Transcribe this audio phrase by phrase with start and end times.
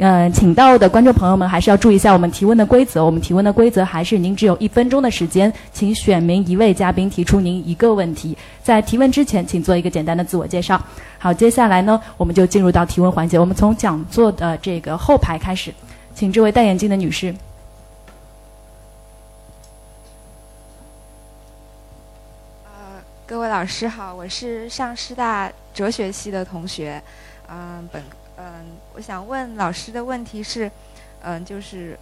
[0.00, 3.04] 呃，请到的观众朋友们还是要注意一下我们提问的规则。
[3.04, 8.34] 我们提问的规则还是您只有一分钟的时间，请选明一位嘉宾提出您一个问题。
[8.62, 10.82] 在提问之前，请做一个简单的自我介绍。
[11.18, 13.38] 好，接下来呢，我们就进入到提问环节。
[13.38, 15.70] 我们从讲座的这个后排开始，
[16.14, 17.34] 请这位戴眼镜的女士。
[22.64, 22.70] 呃，
[23.26, 27.02] 各位老师好，我是上师大哲学系的同学，
[27.50, 28.02] 嗯，本。
[28.42, 28.44] 嗯，
[29.00, 30.70] 想问老师的问题是，
[31.22, 31.98] 嗯，就是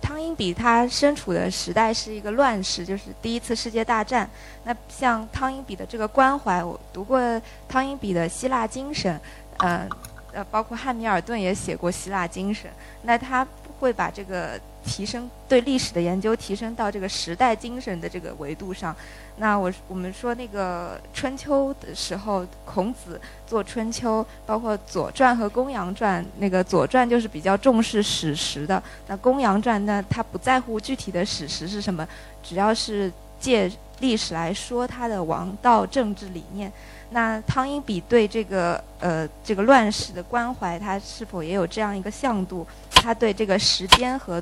[0.00, 4.28] 汤因比他身处的时代是一个乱世，就是第一次世界大战。
[4.64, 7.20] 那像汤因比的这个关怀，我读过
[7.68, 9.20] 汤因比的希腊精神，
[9.58, 9.88] 嗯，
[10.32, 12.70] 呃，包括汉密尔顿也写过希腊精神。
[13.02, 13.46] 那他
[13.78, 14.60] 会把这个。
[14.84, 18.94] 提升对历史的研究，提升到这个时代精神的这个维度上。
[19.36, 26.22] 那我我们说那个春秋的时候，孔子做春秋，包括《左传》和《公羊传》。
[26.38, 32.06] 那个《左传》就是比较重视史实的，那《公羊传》呢，他不在乎具体的史实是什么，
[32.42, 36.70] 只要是借历史来说他的王道政治理念。
[37.12, 42.66] 那汤因比对这个呃这个乱世的关怀，他是否也有这样一个向度？
[42.90, 44.40] 他对这个时间和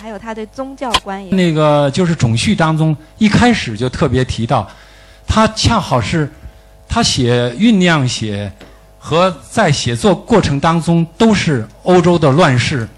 [0.00, 4.68] 还有他对宗教观也那个就是种序当中一开始就特别提到，
[5.26, 6.30] 他恰好是
[6.88, 8.52] 他写酝酿写
[8.98, 12.88] 和在写作过程当中都是欧洲的乱世。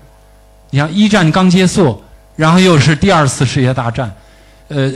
[0.70, 2.02] 你像一战刚结束，
[2.36, 4.14] 然后又是第二次世界大战，
[4.68, 4.92] 呃，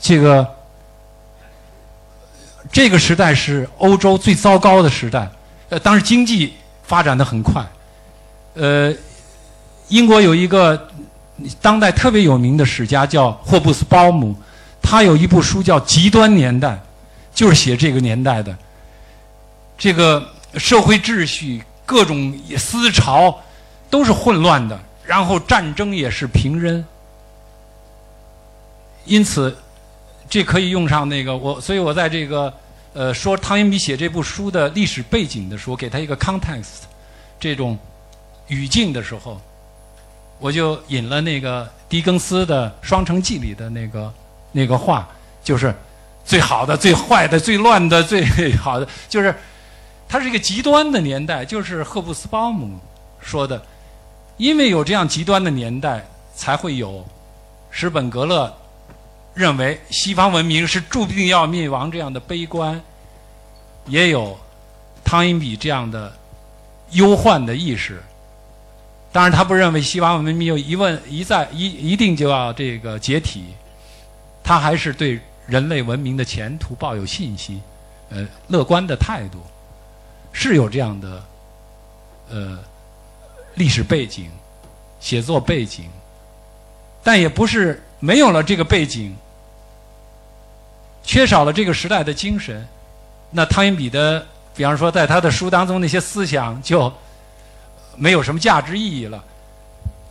[0.00, 0.46] 这个
[2.72, 5.30] 这个时代是欧洲最糟糕的时代。
[5.68, 7.64] 呃，当时经济发展的很快，
[8.54, 8.92] 呃，
[9.88, 10.89] 英国有一个。
[11.60, 14.34] 当代特别有名的史家叫霍布斯鲍姆，
[14.82, 16.68] 他有一部书叫《极端年代》，
[17.34, 18.56] 就是写这个年代的。
[19.78, 23.42] 这个社会秩序、各种思潮
[23.88, 26.84] 都是混乱的，然后战争也是平扔。
[29.06, 29.56] 因此，
[30.28, 32.52] 这可以用上那个我，所以我在这个
[32.92, 36.84] 呃说汤因比写这部书的历史背景的时候，给他一个 context，
[37.38, 37.78] 这种
[38.48, 39.40] 语境的时候。
[40.40, 44.12] 我就引了那个狄更斯的《双城记》里的那个
[44.52, 45.06] 那个话，
[45.44, 45.72] 就是
[46.24, 48.24] 最好的、最坏的、最乱的、最
[48.56, 49.34] 好的，就是
[50.08, 51.44] 它是一个极端的年代。
[51.44, 52.78] 就是赫布斯鲍姆
[53.20, 53.62] 说的，
[54.38, 56.02] 因为有这样极端的年代，
[56.34, 57.04] 才会有
[57.70, 58.52] 史本格勒
[59.34, 62.80] 认为西方文明是注定要灭亡这样的悲观，
[63.86, 64.38] 也有
[65.04, 66.10] 汤因比这样的
[66.92, 68.02] 忧患的意识。
[69.12, 73.46] 当然，他不认为西方文明有一问一再一一定就要这个解体，
[74.40, 77.60] 他还是对人类文明的前途抱有信心，
[78.10, 79.38] 呃，乐观的态度，
[80.30, 81.24] 是有这样的
[82.30, 82.60] 呃
[83.56, 84.30] 历史背景、
[85.00, 85.86] 写作背景，
[87.02, 89.12] 但也不是没有了这个背景，
[91.02, 92.64] 缺少了这个时代的精神，
[93.32, 96.92] 那汤因比的，比方说在他的书当中那些思想就。
[98.00, 99.22] 没有什么价值意义了。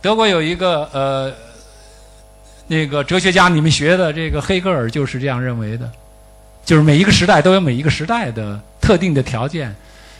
[0.00, 1.32] 德国有一个呃，
[2.68, 5.90] 那个哲学家，你们学的这个黑格尔就是这样认为的，
[6.64, 9.74] 就是每一个时代都有每一个时代的特定的条件，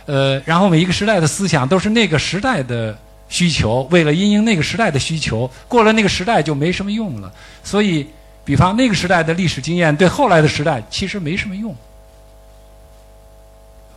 [0.06, 2.98] 呃，然后每一个时代的思想都是那个时代的
[3.28, 7.32] 需求，为了因应那个时代的需求，过了那个时代就没什么用了。
[7.62, 8.06] 所以，
[8.44, 11.74] 比方那个时代的历史经验对后来的时代其实没什么用，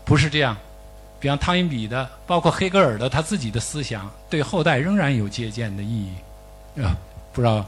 [0.06, 0.56] 不是这样。
[1.24, 6.92] 比方汤因比的，包括黑格尔的，他自己的思想对后代仍然有借鉴的意义，啊，
[7.32, 7.66] 不知道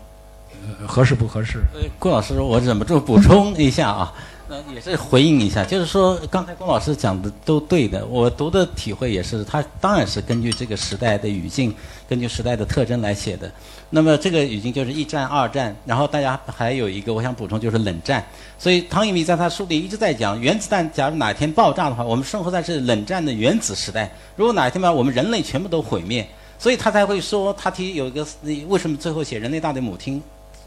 [0.85, 1.59] 合适不合适？
[1.73, 4.13] 呃，郭老师，我忍不住补充一下啊，
[4.47, 11.73] 那也是回应一下，就是说刚才郭老师讲的都对的，我读的体会也是，他当然是根据这个时代的语境，
[12.07, 13.51] 根据时代的特征来写的。
[13.89, 18.23] 那么这个语境就是一战、二战，然后大家还有一个我想补充就是冷战。
[18.59, 24.12] 所以汤因比在他书里一直在讲，原子弹假如哪天爆炸的话，我们生活在是冷战的原子时代。
[24.35, 26.27] 如果哪一天吧，我们人类全部都毁灭，
[26.59, 28.25] 所以他才会说，他提有一个
[28.68, 30.19] 为什么最后写《人类大地母亲》，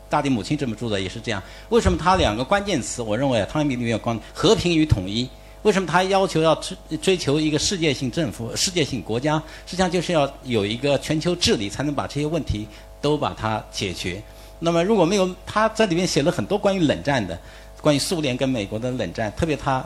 [0.09, 1.43] 大地母亲这么著的也是这样。
[1.69, 5.29] 为什么他两个关键词，我认为汤因比里面有关和平与统一。
[5.63, 9.37] 为什么他要求要追追求一个世界性政府、世界性国家？
[9.67, 12.67] 实际上就是要有一个全球治理，才能把这些问题。
[13.01, 14.21] 都把它解决。
[14.59, 17.39] 那么如果没有他在里面写了很多关于冷战的，
[17.81, 19.85] 关于苏联跟美国的冷战，特别他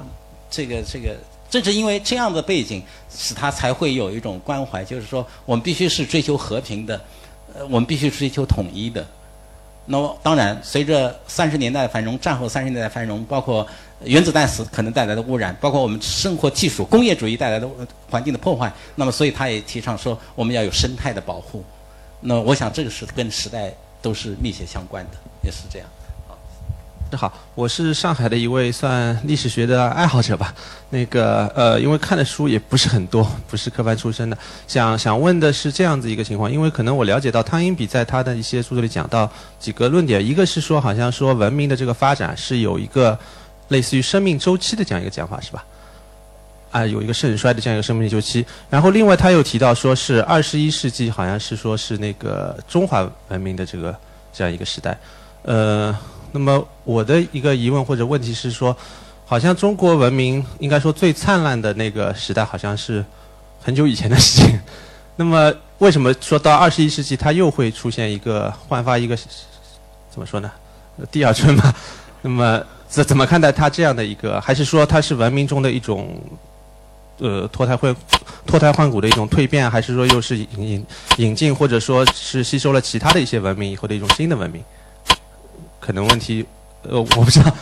[0.51, 1.15] 这个这个，
[1.51, 2.83] 正是因为这样的背景，
[3.15, 6.99] 使他才会有一种关怀，就是说我们必须是追求和平的，
[7.55, 9.07] 呃，我们必须追求统一的。
[9.85, 13.67] 那么当然，随着三十年代的繁荣，战后三十年代的繁荣，包括
[14.05, 17.69] 原子弹死可能带来的污染，包括我们生活技术、工业主义带来的
[18.09, 18.73] 环境的破坏。
[18.95, 21.65] 那么，所以他也提倡说，我们要有生态的保护。
[22.21, 25.89] 那我想，这个是跟时代都是密切相关的，也是这样。
[27.17, 30.55] 好，我是上海的一位算历史学的爱好者吧。
[30.89, 34.37] 那个呃，因为看的书也不是很多， 不是科班出身的。
[34.67, 43.19] 想想问的是这样子一个情况，因为可能我了解到汤因比在他的一些著作里讲到几个论点，一个是说好像说文明的这个发展是有一个
[43.69, 45.65] 类似于生命周期的这样一个讲法，是吧？
[46.71, 48.45] 啊，有一个盛衰的这样一个生命周期。
[48.71, 53.95] 然后另外他又提到说是二十一世纪好像是说是那个中华文明的这个
[54.33, 54.99] 这样一个时代，
[55.43, 55.95] 呃。
[56.33, 58.77] 那么我的一个疑问或者问题是说，
[59.25, 63.05] 好像中国文明应该说最灿烂的那个时代，好像是
[63.63, 64.59] 很久以前的事情。
[65.17, 69.15] 那么为什么说到二十一世纪，它又会出现一个焕发一个
[70.11, 70.51] 怎么说呢？
[71.11, 71.75] 第二春嘛？
[72.23, 74.41] 那么怎怎么看待它这样的一个？
[74.41, 76.19] 还是说它是文明中的一种
[77.19, 77.95] 呃脱胎换
[78.47, 79.71] 脱胎换骨的一种蜕变？
[79.71, 80.87] 还是说又是引引
[81.19, 84.63] 引进或者说是吸收了其他的一些文明以后的一种新的文明？
[85.83, 86.47] 可能问题，
[86.89, 87.53] 呃，我不知道。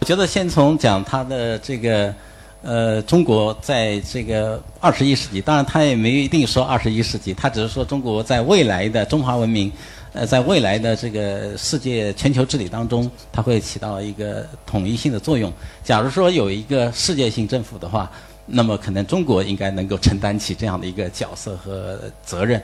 [0.00, 2.14] 我觉得先从讲他的这个，
[2.62, 9.70] 呃，中国在这个二十一世纪，当然他也没一定说二十一世纪，他只是说中国在未来的中华文明，
[10.14, 15.52] 呃，在未来的这个世界全球治理当中，它会起到一个统一性的作用。
[15.84, 18.10] 假如说有一个世界性政府的话，
[18.46, 22.62] 那么可能中国应该能够承担起这样的一个角色和责任。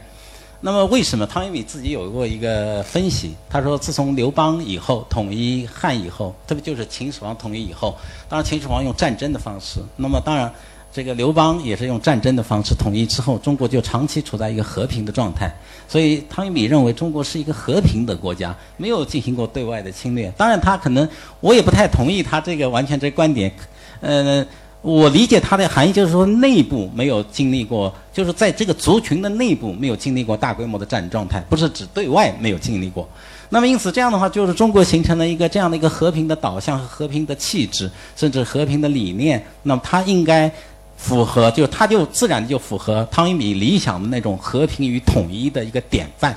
[0.66, 3.34] 那么，为什么汤因比自己有过一个分析？
[3.50, 7.94] 他说，自从刘邦以后统一汉以后，特别就是秦始皇统一以后，
[8.30, 10.50] 当然秦始皇用战争的方式，那么当然
[10.90, 15.54] 这个刘邦也是用战争的方式统一之后，中国就长期处在一个和平的状态。
[15.86, 20.32] 所以汤因比认为中国是一个和平的国家，没有进行过对外的侵略。
[20.34, 21.06] 当然，他可能
[21.40, 23.54] 我也不太同意他这个完全这观点，
[24.00, 24.42] 呃。
[24.84, 33.08] 我理解它的含义就是说，内部没有经历过，就是在这个族群的内部没有经历过大规模的战争状态，不是指对外没有经历过。
[33.48, 39.42] 那么因此这样的话，就是中国形成了一个这样的一个和平的导向和和平的气质，甚至和平的理念。
[39.62, 40.52] 那么它应该
[40.98, 46.36] 符合，就它就自然就符合汤因比理想的那种和平与统一的一个典范。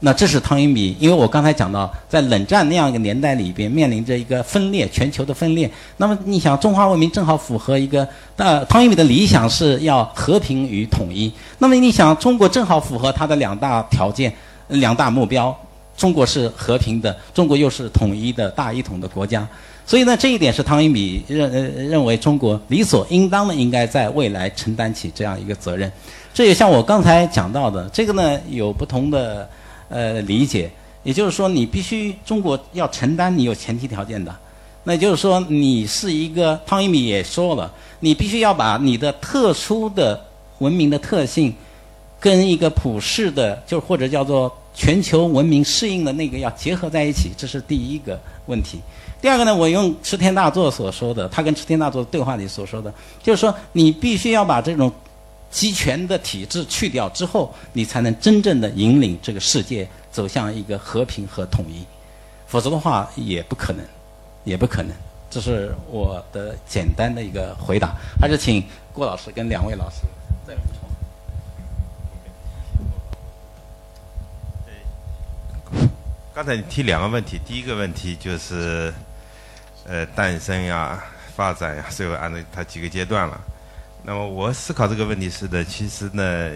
[0.00, 5.70] 那这是汤因比，因为我刚才讲到，在冷战那样一个年代里边，面临着一个分裂，全球的分裂。
[5.96, 8.06] 那么你想，中华文明正好符合一个，
[8.36, 11.32] 呃，汤因比的理想是要和平与统一。
[11.58, 14.30] 那么你想，中国正好符合他的两大条件、
[14.68, 15.56] 两大目标。
[15.96, 19.48] 中国是和平的，中国又是统一的大一统的国家。
[19.86, 21.50] 所以呢，这一点是汤因比认
[21.88, 25.90] 认为中国理所应当的应该在未来承担起这样一个责任。
[26.34, 29.48] 这也像我刚才讲到的，这个呢有不同的。
[29.88, 30.70] 呃，理解，
[31.04, 34.34] 也就是说，你必须中国要承担你有前提条件的，
[34.82, 40.20] 那也就是说，你是一个汤一米也说了，你必须要把你的特殊的
[40.58, 41.54] 文明的特性，
[42.18, 48.80] 跟一个普世的，就或者叫做全球文明适应的那个要结合在一起，这是第一个问题。
[49.22, 52.92] 第二个呢，我用池田大作所说的，他跟池田大作对话里所说的，
[53.22, 54.92] 就是说，你必须要把这种。
[55.50, 61.84] 集权的体制去掉之后，你才能真正的引领这个世界走向一个和平和统一，
[62.46, 63.82] 否则的话也不可能，
[64.44, 64.94] 也不可能。
[65.30, 68.62] 这是我的简单的一个回答，还是请
[68.92, 70.02] 郭老师跟两位老师
[70.46, 70.86] 再补充。
[76.34, 78.92] 刚才你提两个问题，第一个问题就是，
[79.86, 81.02] 呃，诞生呀、
[81.34, 83.40] 发展呀，最后按照它几个阶段了。
[84.08, 86.52] 那么我思考这个问题是的，其实呢，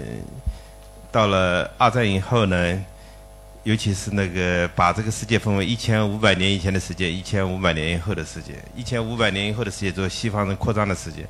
[1.10, 2.80] 到了二战以后呢，
[3.64, 11.26] 尤其是那个把这个世界分为一千五百年以前的世界，一千五百年以后的世界，一千五百年以后的世界做西方人扩张的世界，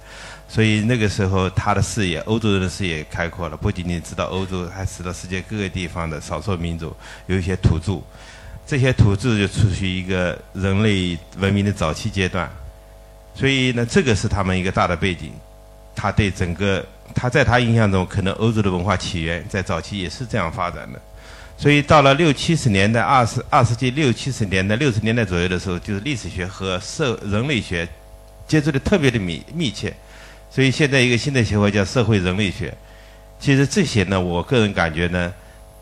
[0.47, 6.95] 所以那个时候他的视野，欧洲人的视野开阔了，不仅仅知道欧洲，还知道世界各个地方的少数民族，
[7.29, 8.03] 有一些土著，
[8.67, 12.47] 这些土著就处于一个人类文明的早期阶段，
[13.35, 15.33] 所以呢，这个是他们一个大的背景。
[15.95, 21.01] 他对整个，他在他印象中，可能欧洲的文化起源在早期也是这样发展的，
[21.59, 27.87] 所以到了六七十年代，二十二世纪六七十年代、六十年代左右的时候，就是历史学和社人类学
[28.47, 29.93] 接触的特别的密密切，
[30.51, 32.73] 所以现在一个新的协会叫社会人类学。
[33.39, 35.33] 其实这些呢，我个人感觉呢，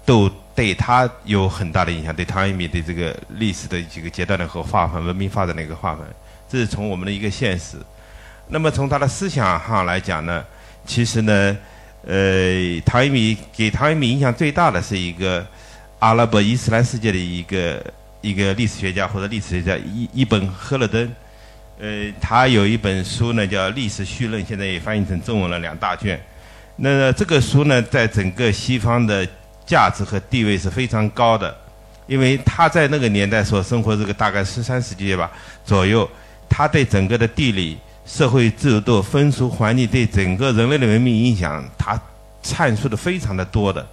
[0.05, 6.05] 都对他有很大的影响，对汤一米的这个历史的几个阶段的和划分、文明发展的一个划分，
[6.49, 7.77] 这是从我们的一个现实。
[8.49, 10.45] 那么从他的思想上来讲呢，
[10.87, 11.57] 其实呢，
[12.07, 15.47] 呃，唐一米给唐一米影响最大的是一个
[15.99, 17.85] 阿拉伯伊斯兰世界的一个
[18.21, 21.11] 一个历史学家或者历史学家伊伊本赫勒登，
[21.78, 26.19] 呃，他有一本书呢叫《历史绪论》，现在也翻译成中文了两大卷。
[26.76, 29.26] 那这个书呢，在整个西方的
[29.67, 31.55] 价值和地位是非常高的，
[32.07, 35.31] 因为他在那个年代所生活这个大概十三世纪吧
[35.64, 36.09] 左右，
[36.49, 37.76] 他对整个的地理、
[38.09, 42.00] 社会制度、风俗环境对整个人类的文明影响，他
[42.43, 43.87] 阐述的非常的多的。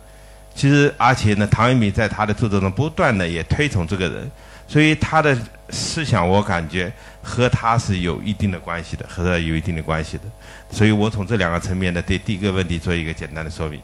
[0.55, 4.31] 其实，而且呢，唐寅比在他的著作中不断的也推崇这个人，
[4.69, 5.37] 所以他的
[5.69, 6.89] 思想我感觉
[7.21, 10.23] 和他是有一定的关系的，和他有一定的关系的。
[10.71, 13.81] 所以我从这两个层面呢，对第一个问题做一个简单的说明。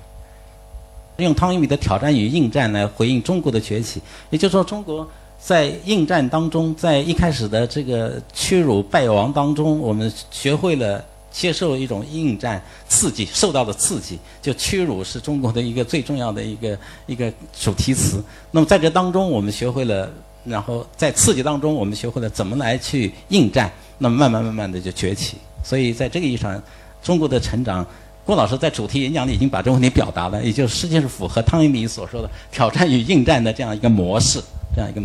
[1.17, 5.07] 用汤因比的挑战与应战来回应中国的崛起，也就是说，中国
[5.43, 18.23] 在应战当中，在一开始的这个屈辱败亡当中，我们学会了接受一种应战刺激，受到的刺激，就屈辱是中国的一个最重要的一个一个主题词。
[18.51, 20.07] 那么在这当中，我们学会了，
[20.45, 25.37] 然后在刺激当中，我们学会了怎么来去应战，那么慢慢慢慢的就崛起。
[25.63, 26.61] 所以在这个意义上，
[27.01, 27.85] 中国的成长。
[28.23, 34.39] 郭老师在主题演讲里已经把这个问题表达了，也就是实际上是符合汤因比所说的挑战与应战的这样一个模式，
[34.75, 35.01] 这样一个。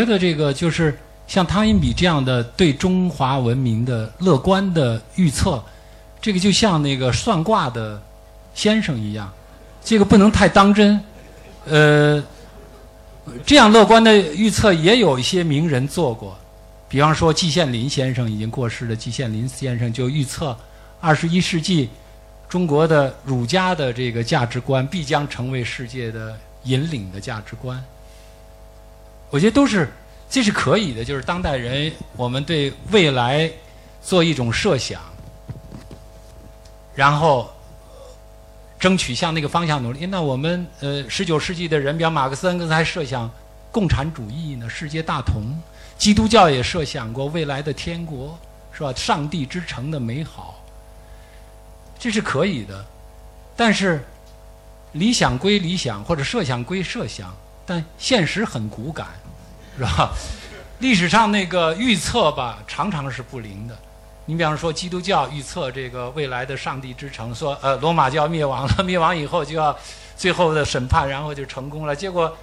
[0.00, 5.62] 觉得这个就是像汤因比这样的对中华文明的乐观的预测，
[6.22, 8.00] 这个就像那个算卦的
[8.54, 9.30] 先生一样，
[9.84, 10.98] 这个不能太当真。
[11.66, 12.22] 呃，
[13.44, 16.34] 这样乐观的预测也有一些名人做过，
[16.88, 20.56] 比方说季羡林先生已经过世的季羡林先生就预测
[20.98, 21.90] 二十一世纪。
[22.48, 27.80] 中国的儒家的这个价值观必将成为世界的引领的价值观，
[29.30, 29.88] 我觉得都是
[30.28, 31.04] 这是可以的。
[31.04, 33.50] 就是当代人，我们对未来
[34.02, 35.00] 做一种设想，
[36.94, 37.50] 然后
[38.78, 40.06] 争取向那个方向努力。
[40.06, 43.30] 那我们呃，十九世纪的人，比如马克思、恩格斯还设想
[43.70, 45.42] 共产主义呢，世界大同；
[45.96, 48.38] 基督教也设想过未来的天国，
[48.72, 48.92] 是吧？
[48.96, 50.56] 上帝之城的美好。
[51.98, 52.82] 这是可以的，
[53.54, 54.02] 但是
[54.92, 57.30] 理想归理想，或者设想归设想，
[57.66, 59.08] 但现实很骨感，
[59.80, 60.12] 是吧？
[60.80, 63.74] 历史上那个预测吧，常常是不灵的。
[64.26, 69.74] 你比方说，基督教预测这个未来的上帝之城，说呃，罗马就要灭亡了，灭亡以后就要
[70.16, 71.96] 最后的审判，然后就成功了。
[71.96, 72.36] 结果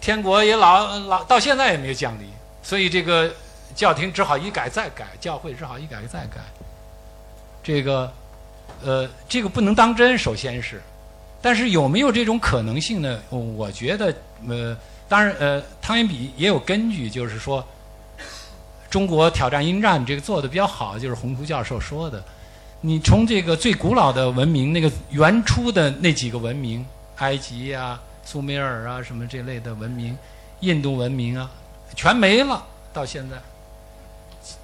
[0.00, 2.28] 天国也老老到现在也没有降临，
[2.62, 3.32] 所以这个
[3.74, 6.40] 教廷只好一改再改，教会只好一改再改，
[7.62, 8.12] 这个。
[8.84, 10.82] 呃，这个不能当真，首先是，
[11.40, 13.20] 但是有没有这种可能性呢？
[13.30, 14.12] 我觉得，
[14.48, 14.76] 呃，
[15.12, 17.62] 当然，呃，汤因比也有根据，就是说，
[18.88, 22.24] 中国挑战应战这个做的比较好，就是洪图教授说的，
[22.80, 26.82] 你从这个最古老的文明，那个原初的那几个文明，
[27.16, 30.16] 埃及呀、苏美尔啊什么这类的文明，
[30.60, 31.50] 印度文明啊，
[31.94, 33.36] 全没了，到现在，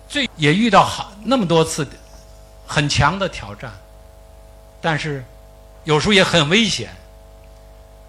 [0.08, 1.86] 最也遇到好那么多次
[2.66, 3.70] 很强的挑战。
[4.80, 5.22] 但是，
[5.84, 6.88] 有时候也很危险。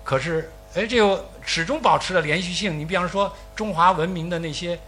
[0.05, 2.77] 可是，哎，这个始终保持了连续性。
[2.77, 4.79] 你比方说，中华文明的那些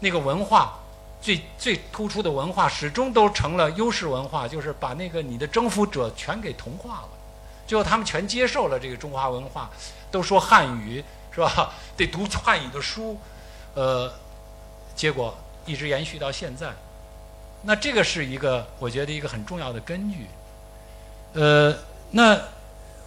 [0.00, 0.80] 那个文化，
[1.20, 7.08] 最最突出的文化，始终都成了优势文化，就是把那个你的征服者全给同化了。
[7.66, 9.68] 最后，他们全接受了这个中华文化，
[10.10, 11.70] 都说汉语是吧？
[11.98, 13.18] 得读汉语的书，
[13.74, 14.10] 呃，
[14.94, 16.72] 结果一直延续到现在。
[17.60, 20.28] 那这个是一个，我觉得一个很重要的根据。
[21.34, 21.76] 呃，
[22.12, 22.40] 那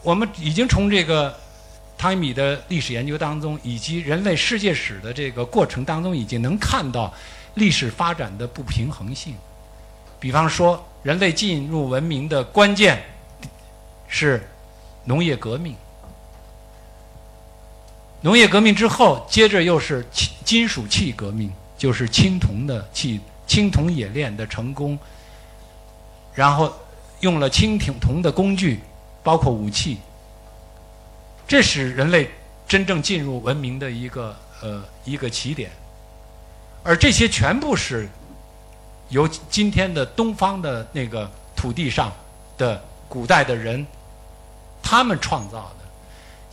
[0.04, 1.36] 我们已经从这个
[2.00, 7.14] 汤米的历史研究当中，以及人类世界史的这个过程当中，已经能看到
[7.56, 9.36] 历史发展的不平衡性。
[10.18, 13.04] 比方说，人类进入文明的关键
[14.08, 14.42] 是
[15.04, 15.76] 农业革命，
[18.22, 24.98] 农业革命之后，接着又是金金属器革命，就是青铜的器、青铜冶炼的成功，
[26.34, 26.74] 然后。
[27.22, 28.80] 用了青铜铜的工具，
[29.22, 29.98] 包括武器，
[31.50, 32.30] 这是人类
[32.68, 35.72] 真正进入文明的一个呃一个起点，
[36.84, 38.08] 而这些全部是
[39.10, 42.14] 由今天的东方的那个土地上
[42.56, 43.84] 的古代的人
[44.84, 45.86] 他们创造的，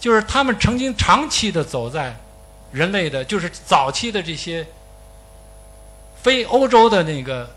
[0.00, 2.16] 就是他们曾经长期的走在
[2.72, 4.66] 人类的，就是早期的这些
[6.22, 7.48] 非欧洲的那个。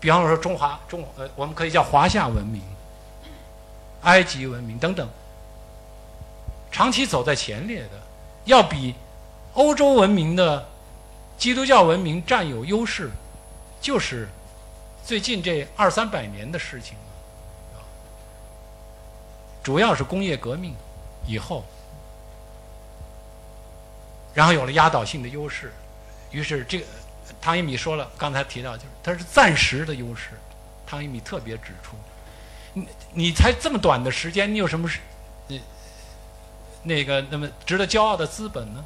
[0.00, 2.60] 比方说，中华中呃，我们可以叫华夏文明、
[4.00, 5.08] 埃及文明等等，
[6.72, 7.90] 长期走在前列的，
[8.46, 8.94] 要比
[9.52, 10.66] 欧洲文明的
[11.36, 13.10] 基督教文明占有优势，
[13.80, 14.26] 就是
[15.04, 16.96] 最近这二三百年的事情
[19.62, 20.74] 主要是工业革命
[21.24, 21.64] 以后，
[24.34, 25.72] 然后有了压倒性的优势，
[26.32, 26.84] 于是这个
[27.40, 30.30] 汤因米说了，刚才提到就是它是暂时的优势，
[30.84, 31.94] 汤一米特别指出，
[32.72, 34.98] 你你才这么短的时间，你有什么是，
[35.48, 35.56] 呃，
[36.82, 38.84] 那个那么值得骄傲的资本呢？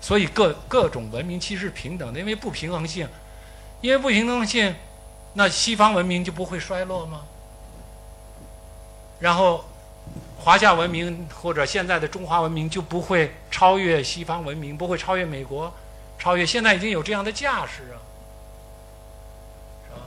[0.00, 3.08] 所以各各种文明其实是平等的，因为不平衡性，
[3.80, 4.74] 因为不平衡性，
[5.34, 7.22] 那西方文明就不会衰落吗？
[9.20, 9.64] 然后。
[10.40, 15.70] 华夏文明或者现在的中华文明就不会超越西方文明，不会超越美国，
[16.16, 17.98] 超越现在已经有这样的架势啊，
[19.84, 20.00] 是吧？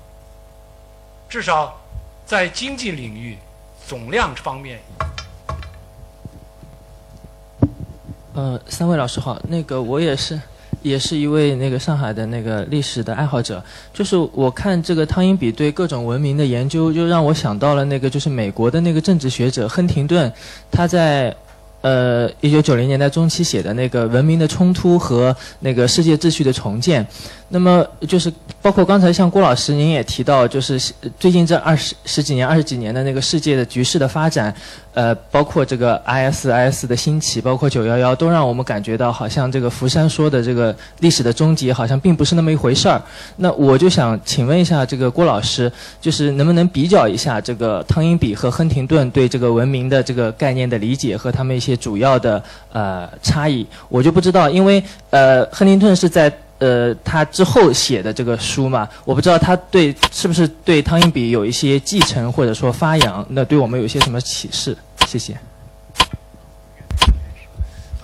[1.29, 1.79] 至少
[2.25, 3.37] 在经济领域
[3.85, 4.79] 总量方面。
[8.33, 10.39] 呃，三位老师好，那个我也是。
[10.83, 20.31] 也是一位那个上海的那个历史的爱好者，就是我看这个汤因比对各种文明的研究，就让我想到了那个就是美国的那个政治学者亨廷顿，
[20.71, 21.35] 他在。
[21.81, 27.03] 呃，一九九零年代中期写的那个《文明的冲突和那个世界秩序的重建》，
[27.51, 28.31] 那么就是
[28.61, 30.79] 包括刚才像郭老师您也提到，就是
[31.19, 34.53] 最近这二十十几年、二十几年的那个世界的局势的发展，
[34.93, 43.01] 呃，包括这个 ISIS 的兴起，包括九幺幺，都让我们感觉到好像这个福山说的这个历史的终结好像并不是那么一回事儿。
[43.35, 51.71] 那我就想请问一下这个郭老师，就是能不能比较一下这个汤因比和亨廷顿对这个文明的这个概念的理解和他们一些。
[51.81, 56.31] 主要的呃差异，我就不知道，因为呃，亨廷顿是在
[56.61, 64.77] 呃他之后写的这个书嘛，我不知道他对是不是对汤因比有一些继承或者说发扬，那对我们有一些什么启示？
[65.07, 65.35] 谢谢。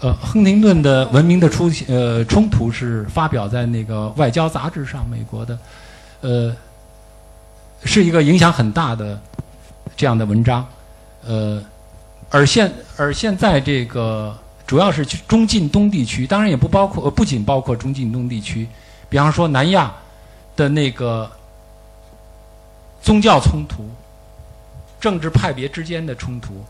[0.01, 5.59] 呃，亨廷顿的《文明的出呃冲突》是发表在那个外交杂志上，美国的，
[6.21, 6.55] 呃，
[7.83, 9.19] 是一个影响很大的
[9.95, 10.67] 这样的文章，
[11.25, 11.63] 呃。
[12.29, 14.37] 而现而现在这个
[14.67, 18.67] 主要是中近东地区，当然也不包括，不仅包括中近东地区，
[19.09, 19.91] 比方说南亚
[20.57, 21.31] 的那个
[23.01, 23.89] 宗教冲突、
[24.99, 26.63] 政治派别之间的冲突，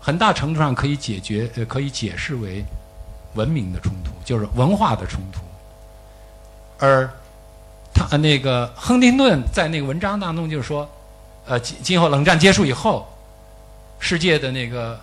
[0.00, 2.64] 很大程度上可以解决，呃，可以解释为
[3.34, 5.40] 文明的冲突，就是文化的冲突。
[6.78, 7.08] 而
[7.92, 10.88] 他那个亨廷顿在那个文章当中就说，
[11.46, 13.06] 呃，今今后冷战结束以后。
[14.00, 14.96] 世界的那个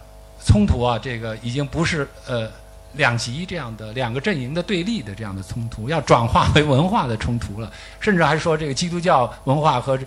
[0.46, 2.48] 冲突啊，这个已经不是呃
[2.94, 7.70] 两极这样的两个阵营的对立的这样的冲突，要转化为文化的冲突了。
[8.00, 10.00] 甚至还说这个基督教文化和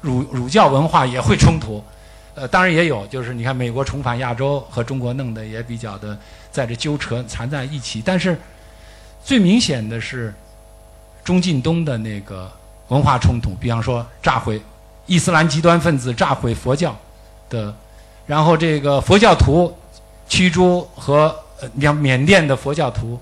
[0.00, 1.82] 儒儒教文化也会冲突。
[2.34, 6.18] 呃，当然也有，就是你看美国重返亚洲和中国弄得也比较的
[6.50, 8.02] 在这纠缠缠在一起。
[8.04, 8.36] 但是
[9.22, 10.34] 最明显的是
[11.22, 12.50] 中近东的那个
[12.88, 14.60] 文化冲突，比方说炸毁
[15.06, 16.94] 伊斯兰极端分子炸毁佛教
[17.48, 17.72] 的。
[18.26, 19.70] 然后这个佛教徒
[20.28, 21.34] 驱逐和
[21.72, 23.18] 你像缅甸的佛教徒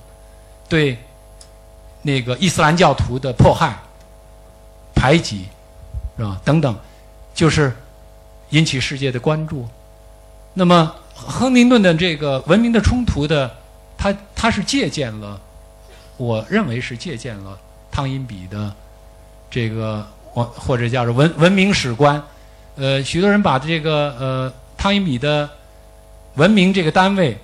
[0.69, 0.97] 对
[2.03, 3.77] 那个伊斯兰教徒的迫害、
[4.95, 5.47] 排挤，
[6.17, 6.41] 是吧？
[6.45, 6.75] 等等，
[7.35, 7.75] 就是
[8.51, 9.69] 引起世界的关注。
[10.55, 13.51] 那么亨廷顿的这个文明的冲突的，
[13.97, 15.41] 他他是借鉴了，
[16.17, 17.59] 我认为是借鉴了
[17.91, 18.75] 汤因比的
[19.51, 22.23] 这个或或者叫做文文明史观。
[22.77, 24.53] 呃，许多人把这个呃。
[24.75, 25.49] 汤因比的
[26.35, 27.37] 文明这个单位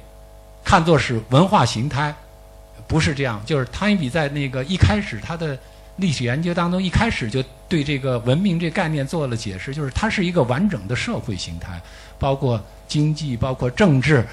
[0.64, 2.14] 看作是文化形态，
[2.86, 3.42] 不是这样。
[3.44, 5.58] 就是汤因比在那个一开始他的
[5.96, 11.80] 历史研究当中，一开始就对这个文明这概念做了解释，就是它是一个完整的社会形态，
[12.18, 14.26] 包括经济，包括政治。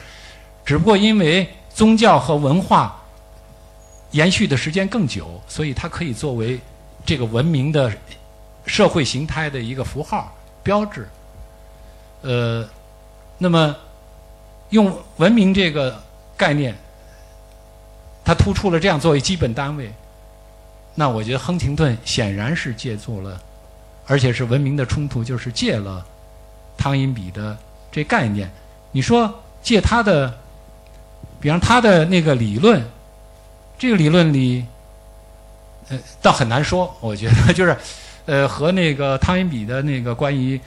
[0.63, 3.01] 只不过因为宗教和文化
[4.11, 6.59] 延续的时间更久，所以它可以作为
[7.05, 7.91] 这个文明的
[8.65, 11.07] 社会形态的一个符号标志。
[12.21, 12.65] 呃。
[13.37, 13.75] 那么，
[14.75, 16.03] 用文明这个
[16.35, 16.75] 概念，
[18.25, 19.89] 它突出了这样作为基本单位。
[20.93, 23.41] 那我觉得亨廷顿显然是借助了，
[24.05, 26.05] 而且是文明的冲突，就是借了
[26.77, 27.57] 汤因比的
[27.89, 28.51] 这概念。
[28.91, 29.33] 你说
[29.63, 30.37] 借他的，
[31.39, 32.85] 比方他的那个理论，
[33.79, 34.65] 这个理论里，
[35.87, 36.93] 呃，倒很难说。
[36.99, 37.77] 我觉得就是，
[38.25, 40.59] 呃，和那个汤因比的那个关于。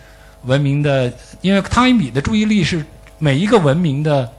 [0.44, 2.86] 文明的，因为汤因比的注意力是
[3.18, 4.32] 每一个文明的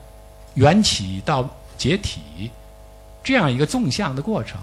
[0.53, 2.49] 缘起到解体
[3.23, 4.59] 这样一个纵向的过程，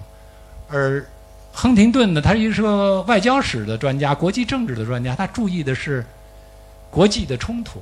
[0.69, 1.05] 而
[1.53, 6.05] 亨廷顿呢，他是一个外交史的专家、国际政治的专家，他注意的是
[6.91, 7.81] 国际的冲突，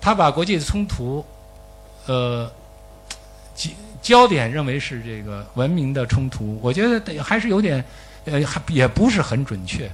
[0.00, 1.24] 他把国际的冲突，
[2.06, 2.50] 呃，
[3.54, 3.70] 焦
[4.02, 7.84] 焦点认为是这个文明的冲突，我觉得还是有点，
[8.24, 9.90] 呃，还也不是很准确。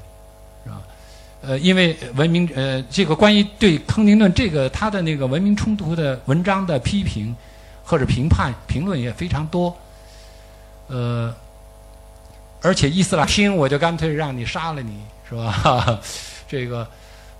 [1.46, 7.34] 呃，因为文明，呃，这个关于对亨廷顿这个他的那个文明冲突的文章的批评，
[7.84, 9.74] 或者评判评论也非常多。
[10.88, 11.32] 呃，
[12.60, 16.00] 而且伊斯兰听我就干脆让你杀了你，是吧？
[16.48, 16.88] 这个，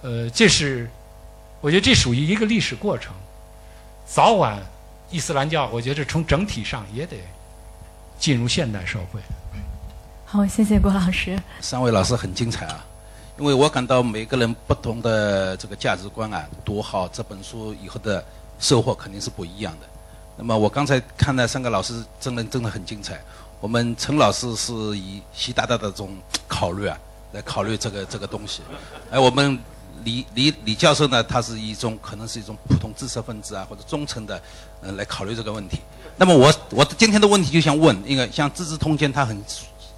[0.03, 0.89] 呃，这是
[1.61, 3.13] 我觉得这属于一个历史过程，
[4.07, 4.61] 早晚
[5.11, 7.17] 伊斯兰教，我觉得从整体上也得
[8.19, 9.21] 进入现代社会。
[10.25, 11.37] 好，谢谢郭老师。
[11.61, 12.85] 三位老师很精彩啊，
[13.39, 18.25] 因为我感到每个人不同的这个价值观啊，读好这本书以后的
[18.59, 19.87] 收获肯定是不一样的。
[20.37, 23.21] 那么我刚才看了三个老师，真的真的很精彩。
[23.61, 26.17] 我们陈老师是以习大大的这种
[26.49, 26.99] 考虑啊，
[27.33, 28.63] 来考虑这个这个东西，
[29.11, 29.59] 而我们
[30.05, 34.41] 李李李教授呢，他是一种可能是一种普通知识分子啊或者中层的，
[34.83, 35.81] 嗯，来考虑这个问题。
[36.17, 39.43] 那么我我今天的问题就想问，因为像《资治通鉴》，他很。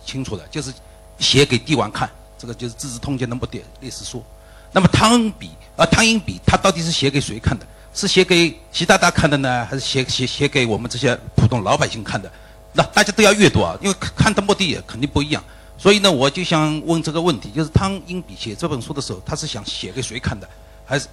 [0.09, 0.73] 清楚的，就是
[1.19, 4.25] 写给帝王看，这个就是《资治通鉴》那部历历史书。
[4.73, 7.67] 那么汤恩比啊，汤因比他到底是写给谁看的？
[7.93, 12.31] 是写给习大大看的呢，还是写写写给我们这些普通老百姓看的？
[12.73, 15.43] 那大家都要阅读啊，因为看的目的也肯定不一样。
[15.77, 20.49] 所以呢，我就想问这个问题：就是汤因比写这本书的时候，他是想写给谁看的？
[20.87, 21.09] 还是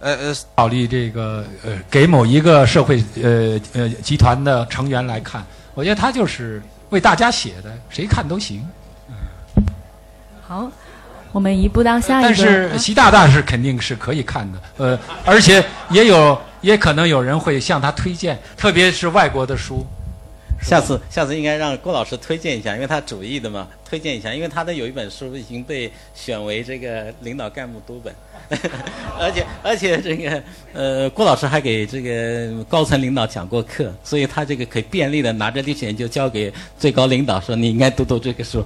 [0.00, 5.46] 呃呃考虑这个呃给某一个社会呃呃集团的成员来看？
[5.74, 6.60] 我觉得他就是。
[6.90, 8.64] 为大家写的，谁看都行。
[10.46, 10.70] 好，
[11.32, 12.28] 我们移步到下一个。
[12.28, 19.86] 但是习大大是肯定是可以看的，呃，而且也有，也可能有人会向他推荐，特别是外国的书。
[20.62, 28.14] 下次，下次应该让郭老师推荐一下，因为他主义的嘛，推荐一下，因为他的有一本书已经被选为这个领导干部读本，
[29.18, 38.64] 而且而且这个呃，郭老师还给这个高层领导讲过课，所以他这个可以便利的拿着历史研究交给最高领导，说你应该读读这个书。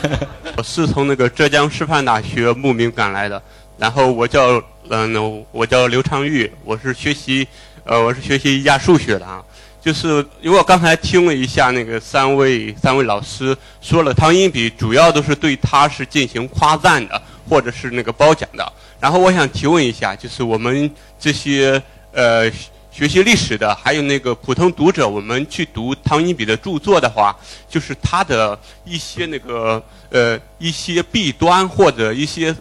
[0.56, 3.40] 我是从那个浙江师范大学慕名赶来的，
[3.76, 7.46] 然后我叫嗯，我叫刘昌玉，我是学习
[7.84, 9.44] 呃，我是学习亚数学的啊。
[9.80, 18.72] 就是因为我刚才听了一下那个三位三位老师说了，汤因比主要都是对他是进行夸赞的，或者是那个褒奖的。
[19.00, 21.82] 然后我想提问一下，就是我们这些
[22.12, 22.50] 呃
[22.90, 27.34] 学习历史的，还有那个普通读者，我们去读汤因比的著作的话，
[27.68, 32.54] 就是他的一些那个呃一些弊端或者一些。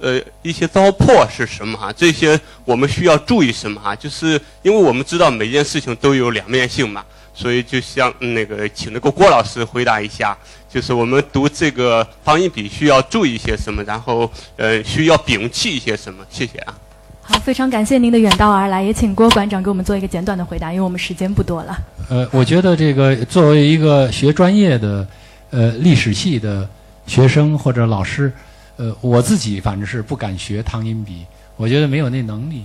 [0.00, 1.92] 呃，一些糟粕是什么哈？
[1.92, 3.94] 这些我们需要注意什么哈？
[3.94, 10.36] 就是因为我们知道每件事情都有两面性嘛，所以就像那个请那个郭老师回答一下，
[10.68, 16.24] 就是我们读这个方音笔需要注意些什么，然后呃需要摒弃一些什么？
[16.30, 16.74] 谢谢啊。
[17.22, 21.78] 好，非常感谢您的远道而来，也请郭馆长给我们做一个简短的回答，因为我们时间不多了。
[22.08, 25.06] 呃，我觉得这个作为一个学专业的
[25.50, 26.68] 呃历史系的
[27.06, 28.32] 学生或者老师。
[28.76, 31.24] 呃，我自己反正是不敢学汤因比，
[31.56, 32.64] 我觉得没有那能力。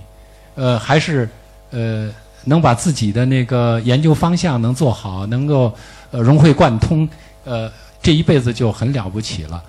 [0.56, 1.28] 呃，还是
[1.70, 2.10] 呃
[2.44, 5.72] 能把自己的那个研究方向能做好，能够
[6.10, 7.08] 融会贯通，
[7.44, 7.70] 呃，
[8.02, 9.62] 这一辈子就很了不起了。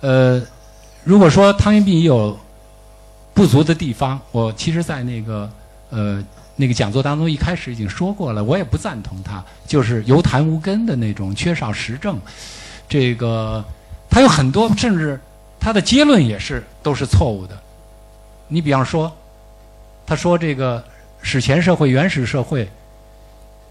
[0.00, 0.42] 呃，
[1.04, 2.38] 如果说汤因比有
[3.34, 5.50] 不足的地方，我其实在那个
[5.90, 6.24] 呃
[6.56, 12.18] 那个讲座当中一开始已经说过了，我也不赞同他，就是有谈无根的那种，缺少实证。
[12.88, 13.64] 这个
[14.08, 15.20] 他有很多甚至。
[15.60, 17.58] 他的结论也是都是错误的。
[18.46, 19.12] 你比方说，
[20.06, 20.82] 他说这个
[21.22, 22.68] 史前社会、原始社会，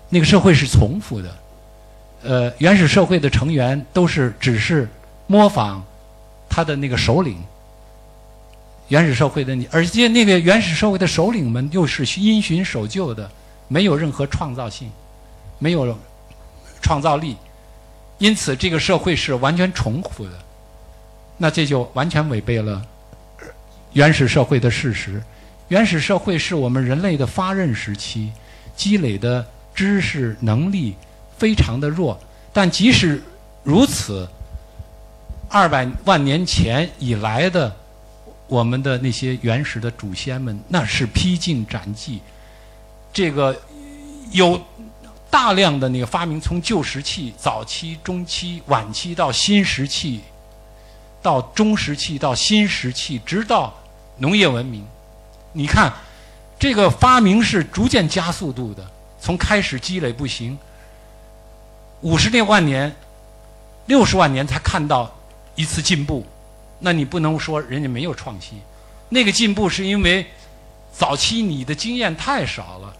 [0.09, 1.35] 那个社会是重复的。
[2.23, 4.87] 呃，原始社会的成员都是只是
[5.27, 5.83] 模仿
[6.49, 7.37] 他的那个首领。
[8.89, 13.29] 原始社会的你，而且那个原始社会的首领们又是因循守旧的，
[13.67, 14.89] 没有任何创造性，
[15.59, 15.97] 没有
[16.81, 17.35] 创造力，
[18.17, 20.31] 因此这个社会是完全重复的。
[21.37, 22.81] 那这就完全违背了
[23.93, 25.21] 原始社会的事实。
[25.69, 28.31] 原始社会是我们人类的发轫时期，
[28.75, 30.95] 积累的知识能力
[31.37, 32.17] 非常的弱。
[32.53, 33.21] 但即使
[33.63, 34.27] 如此，
[35.49, 37.75] 二百万年前以来的
[38.47, 42.21] 我们的那些原始的祖先们，那是披荆斩棘。
[43.11, 43.59] 这个
[44.31, 44.61] 有
[45.29, 50.21] 大量的那个发明，从旧石器早期、中期、晚期到新石器。
[51.21, 53.73] 到中石器，到新石器，直到
[54.19, 54.85] 农业文明，
[55.57, 55.91] 你看，
[56.59, 58.87] 这个发明是逐渐加速度的。
[59.19, 60.55] 从开始积累不行，
[62.01, 62.95] 五十六万年、
[63.87, 65.11] 六十万年才看到
[65.55, 66.23] 一次进步，
[66.77, 68.61] 那你不能说人家没有创新。
[69.09, 70.27] 那个进步是因为
[70.93, 72.93] 早期你的经验太少了，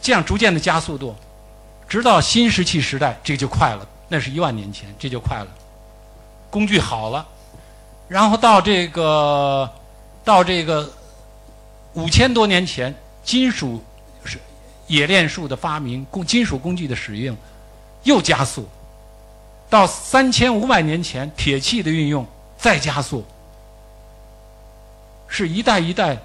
[0.00, 1.16] 这样逐渐的加速度，
[1.88, 3.84] 直到新石器时代，这就快了。
[4.06, 5.48] 那是一万年前，这就快了。
[6.48, 7.26] 工具好了，
[8.06, 9.68] 然后到这个，
[10.30, 10.88] 到这个
[11.94, 13.82] 五千多年前，金属
[14.24, 14.38] 是
[14.86, 17.36] 冶炼术的发明、工金属工具的使用
[18.04, 18.68] 又加速，
[19.68, 22.24] 到三千五百年前铁器的运用
[22.56, 23.24] 再加速，
[25.26, 26.16] 是一代一代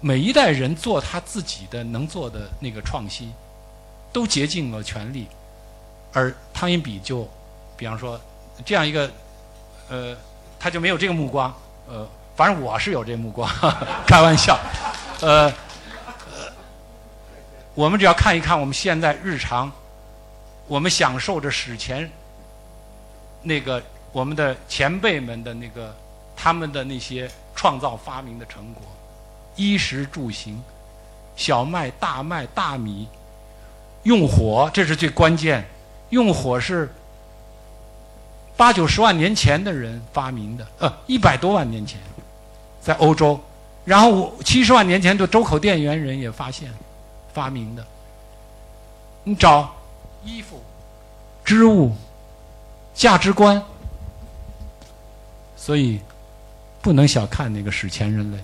[0.00, 3.32] 每一代人做他自己的能做的那个创新，
[4.12, 5.28] 都竭尽了全力，
[6.12, 7.28] 而汤因比就，
[7.76, 8.20] 比方说
[8.64, 9.08] 这样一个，
[9.88, 10.16] 呃，
[10.58, 11.54] 他就没有这个目光，
[11.86, 12.04] 呃，
[12.38, 13.50] 反正我是有这目光，
[14.06, 14.56] 开玩笑，
[15.20, 15.52] 呃。
[17.74, 19.70] 我们只要看一看我们现在日常，
[20.68, 22.08] 我们享受着史前
[23.42, 25.92] 那个我们的前辈们的那个
[26.36, 28.82] 他们的那些创造发明的成果，
[29.56, 30.60] 衣食住行，
[31.36, 33.08] 小麦、大麦、大米，
[34.04, 35.64] 用火这是最关键，
[36.10, 36.92] 用火是
[38.56, 42.00] 八九十万年前的人发明的，呃，一百多万年前，
[42.80, 43.38] 在欧洲，
[43.84, 46.70] 然后七十万年前的周口店猿人也发现。
[47.30, 47.86] 发明的，
[49.22, 49.72] 你找
[50.24, 50.60] 衣服、
[51.44, 51.92] 织物、
[52.94, 53.62] 价值观，
[55.54, 56.00] 所以
[56.82, 58.38] 不能小看那个史前人类。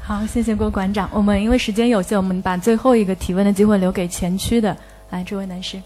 [0.00, 1.10] 好，谢谢郭馆长。
[1.12, 4.74] 我们因为时间有限，我们把最后一个提问的机会留给前区的。
[5.10, 5.82] 来，这位男士。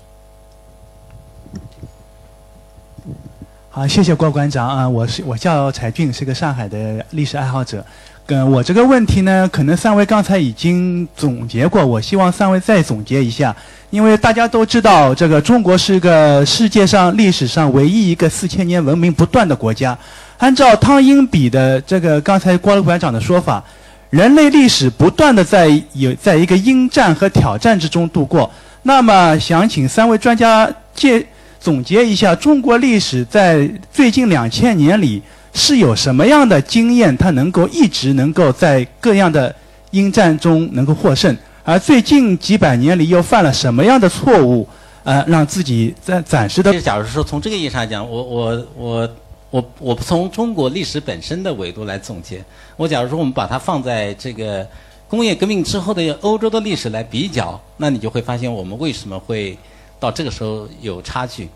[3.77, 7.85] 好，谢谢郭馆长啊，我是我叫柴俊，是个上海的历史爱好者。
[8.29, 13.55] 嗯，我这个问题呢，可能三位刚才已经总结过，我希望三位再总结一下。
[13.91, 19.95] 因为大家都知道，这个中国是个世界上历史上唯一一个四千年文明不断的国家。
[20.39, 23.63] 按照汤因比的这个刚才郭馆长的说法，
[24.09, 28.51] 人类历史不断的在有在一个应战和挑战之中度过。
[28.85, 31.27] 那么，想请三位专家介
[31.61, 35.23] 总结一下中国历史在最近两千年里。
[35.59, 39.55] 是有什么样的经验，它能够一直能够在各样的
[39.93, 44.69] 应战中能够获胜，而最近几百年里又犯了什么样的错误，
[45.03, 46.79] 呃，让自己在暂时的。
[46.83, 49.11] 假如说从这个意义上讲，我我我
[49.49, 52.45] 我我不从中国历史本身的维度来总结，
[52.77, 54.67] 我假如说我们把它放在这个
[55.09, 59.57] 工业革命之后的欧洲的历史来比较，那你就会发现我们为什么会
[59.99, 61.49] 到这个时候有差距。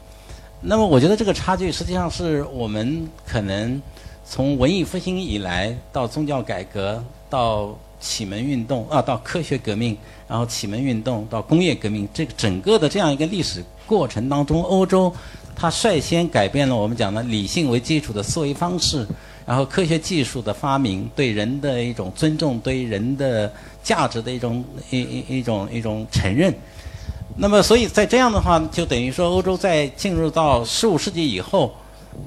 [0.62, 3.80] 那么，我觉得这个差距实际上是我们可能
[4.26, 9.96] 从文艺复兴以来到宗教改革，到启蒙运动啊，到科学革命，
[10.28, 15.10] 然后启蒙运动到工业革命，这个整个的这样一个历史过程当中，欧洲
[15.56, 19.06] 它率先改变了我们讲的理性为基础的思维方式，
[19.46, 23.50] 然后科学技术的发明，对人的一种尊重，对人的
[23.82, 26.54] 价值的一种一一一种一种承认。
[27.42, 31.74] 那么，所以在这样的话，就等于说，欧洲在进入到十五世纪以后，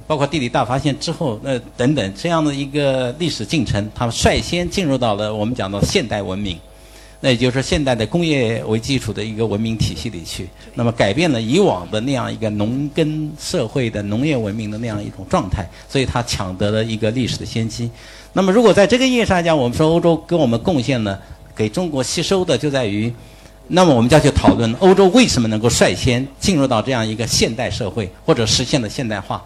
[0.08, 6.58] 包括地理大发现之后，那等等这样的一个历史进程，他们率先进入到了我们讲到现代文明，
[7.20, 10.50] 那也就是现代的工业为基础的一个文明体系里去。
[10.74, 17.88] 那么，改变了以往的那样一个农耕社会的农业文明的那样一种状态，所以它抢得了一个历史的先机。
[18.34, 21.20] 那么，如果在这个意义上讲，我们说欧洲给我们贡献呢，
[21.56, 23.14] 给中国吸收的就在于。
[23.68, 29.42] 那么我们就要去讨论欧洲为什么能够率先进入到这样一个现代社会，或者实现了现代化。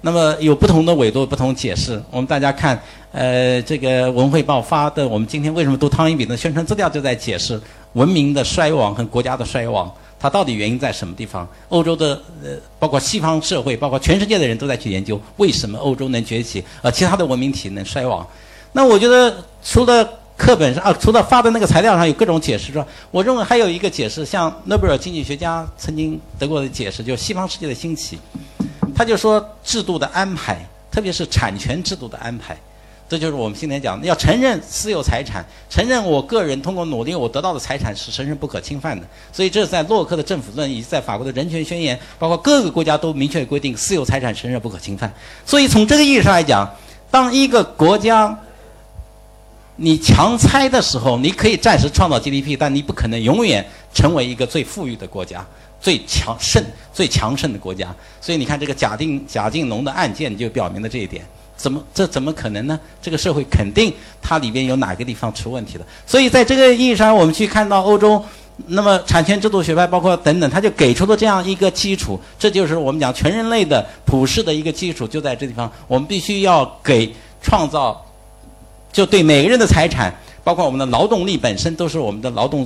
[0.00, 2.02] 那么有不同的纬度、不同解释。
[2.10, 2.78] 我们大家看，
[3.10, 7.58] 呃，这个文汇报发的，我们今天为什么读汤因比的宣传资料，就在解释
[7.94, 9.90] 文明的衰亡和国家的衰亡，
[10.20, 11.48] 它到底原因在什么地方？
[11.70, 18.26] 欧洲的呃，包括西方社会，包括全世界的人都在去研究为什么欧洲能崛起，而其他的文明体能衰亡。
[18.72, 20.06] 那我觉得除了
[20.36, 28.18] 课本上啊，除了发的那个材料上有各种解释之外，我认为还有一个解释，像诺贝尔经济学家曾经得过的解释，就是西方世界的兴起。
[28.96, 30.58] 他就说制度的安排，
[30.90, 32.56] 特别是产权制度的安排，
[33.08, 39.06] 这就是我们今天讲的，要承认私有财产，承认我个人通过努力我得到的财产是神圣不可侵犯的。
[39.32, 45.12] 所以这是在洛克的政府论以及在法国的人权宣言，包括各个国家都明确规定私有财产神圣不可侵犯。
[45.46, 46.68] 所以从这个意义上来讲，
[47.08, 48.36] 当一个国家。
[49.76, 55.44] 你强拆的时候，你可以暂时创造 GDP，但你不可能永远成为一个最富裕的国家、
[55.80, 57.92] 最强盛、最强盛的国家。
[58.20, 61.24] 所以你看，这个贾定贾定农的案件就表明了这一点。
[61.56, 62.78] 怎么这怎么可能呢？
[63.02, 65.86] 这个社会肯定它里边有哪个地方出问题了。
[66.06, 68.22] 所以在这个意义上，我们去看到欧洲，
[68.68, 72.20] 那么产权制度学派包括等等，他就给出了这样一个基础。
[72.38, 78.03] 这就是我们讲全人类的普世的一个基础，就在这地方，我们必须要给创造。
[78.94, 82.64] 就对每个人的财产，包括我们的劳动力本身，都是我们的劳动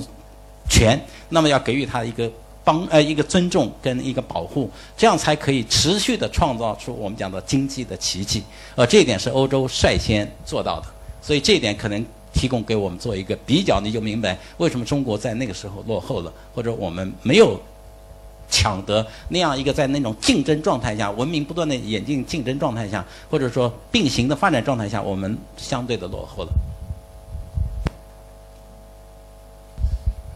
[0.69, 0.97] 权。
[1.27, 2.31] 那么要给予他一个
[2.63, 8.43] 帮呃一个尊重跟一个保护，这样才可以持续的创造出我们讲的经济的奇迹。
[8.75, 10.85] 呃，这一点是欧洲率先做到的，
[11.19, 17.59] 所以这一点可能提供给我们做一个比较，你就明白为什么中国在那个时候落后了，或者我们没有
[18.49, 26.51] 抢得那样一个在那种竞争状态下，文明不断的演进竞争状态下，或者说并行的发展状态下，我们相对的落后了。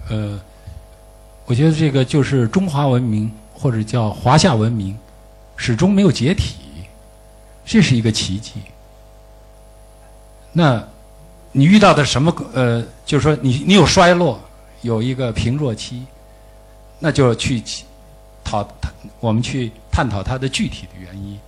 [0.10, 0.39] 呃，
[1.45, 4.97] 我觉得这个就是中华文明或者叫华夏文明，
[5.56, 6.56] 始终没有解体，
[7.65, 8.54] 这是一个奇迹。
[10.52, 10.86] 那，
[11.52, 14.39] 你遇到的什么呃，就是说你你有衰落，
[14.82, 16.04] 有一个平弱期，
[16.99, 17.63] 那就去
[18.43, 18.67] 讨
[19.19, 21.39] 我们去探讨它的具体的原因。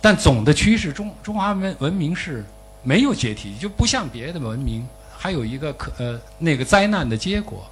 [0.00, 2.44] 但总的趋势，中中华文文明是
[2.82, 4.86] 没有解体，就不像别的文明。
[5.20, 7.66] 还有一个可呃那个灾难的结果，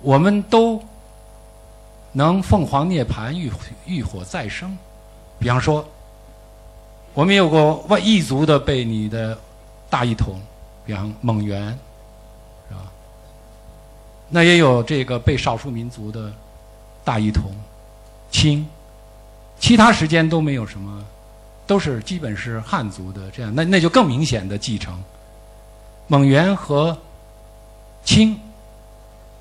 [0.00, 0.82] 我们都
[2.10, 3.52] 能凤凰涅槃，浴
[3.86, 4.76] 浴火再生。
[5.38, 5.88] 比方说，
[7.14, 9.38] 我们有过外异族的被你的
[9.88, 10.40] 大一统，
[10.84, 11.78] 比方蒙元，
[14.34, 16.32] 那也有这个被少数民族的
[17.04, 17.52] 大一统，
[18.30, 18.66] 清，
[19.60, 21.04] 其他时间都没有什么，
[21.66, 24.98] 都是基本是汉族的这样，那那就更明显的继承。
[26.06, 26.96] 蒙元和
[28.04, 28.34] 清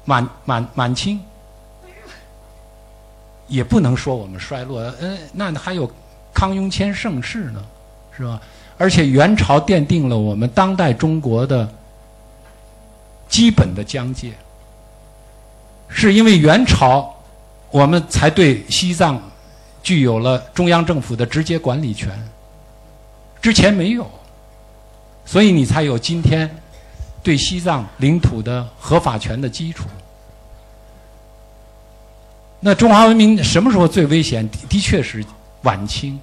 [0.03, 1.19] 满满满清
[3.47, 5.89] 也不能说我们衰落，呃，那还有
[6.33, 7.63] 康雍乾盛世呢，
[8.15, 8.41] 是吧？
[8.77, 11.71] 而且元朝奠定了我们当代中国的
[13.29, 14.33] 基本的疆界，
[15.91, 17.13] 是因为元朝
[17.69, 19.21] 我们才对西藏
[19.83, 22.09] 具有了中央政府的直接管理权，
[23.41, 24.09] 之前没有。
[25.23, 26.49] 所以你才有今天
[27.21, 29.87] 对西藏领土的合法权的基础。
[32.59, 34.47] 那中华文明什么时候最危险？
[34.67, 35.23] 的确是
[35.61, 36.19] 晚清。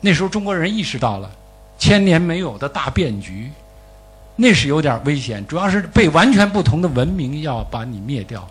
[0.00, 1.30] 那时候中国人意识到了
[1.78, 3.50] 千年没有的大变局，
[4.40, 5.44] 那是有点危险。
[5.48, 8.48] 主要是被完全不同的文明要把你灭掉。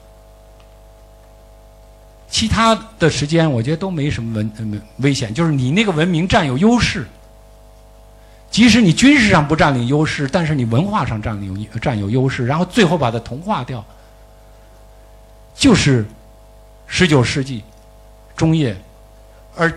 [2.30, 7.08] 其他的时间，我觉得都没什么文危险，就是你那个文明占有优势。
[8.52, 13.84] 即使你军事上不占领优势，但是你文化上占领占有优势，然后最后把它同化掉，
[15.56, 16.06] 就是
[16.86, 17.64] 十九世纪
[18.36, 18.76] 中叶，
[19.56, 19.72] 而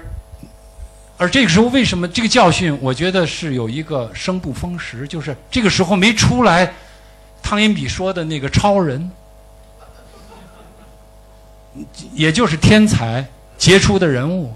[1.21, 6.73] 而这个时候为什么这个教训，我觉得是有一个生不逢时，就是这个时候没出来
[7.43, 9.11] 汤因比说的那个超人，
[12.15, 13.23] 也就是天才
[13.59, 14.55] 杰出的人物，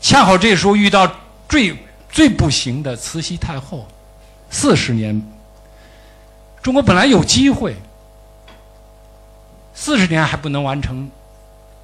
[0.00, 1.10] 恰好这时候遇到
[1.46, 1.76] 最。
[2.08, 3.86] 最不行的慈禧太后，
[4.48, 5.20] 四十年，
[6.62, 7.76] 中国本来有机会，
[9.74, 11.10] 四十年还不能完成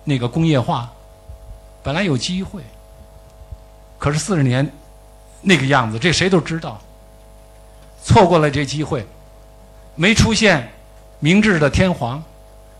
[0.04, 0.90] 那个工业化，
[1.82, 2.62] 本来有机会，
[4.02, 4.68] 可是四十年
[5.42, 6.80] 那个样子，这谁都知道，
[8.02, 9.06] 错过了这机会，
[9.94, 10.72] 没出现
[11.20, 12.20] 明治的天皇，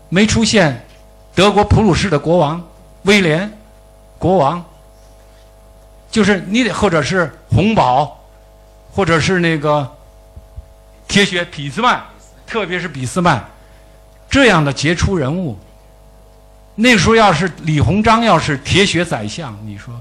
[0.09, 0.85] 没出现
[1.33, 2.61] 德国普鲁士的国王
[3.03, 3.49] 威廉
[4.19, 4.61] 国王。
[6.11, 8.19] 就是你得，或者是洪堡，
[8.91, 9.89] 或者是那个
[11.07, 12.03] 铁血俾斯麦，
[12.45, 13.41] 特别是俾斯麦
[14.29, 15.57] 这样的杰出人物。
[16.75, 19.93] 那时候要是李鸿章要是铁血宰相，你说